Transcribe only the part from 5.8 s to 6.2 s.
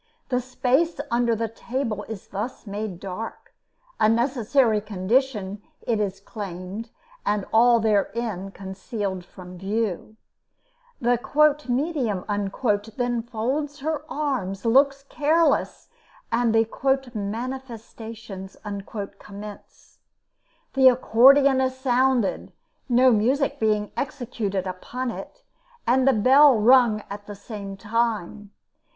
it is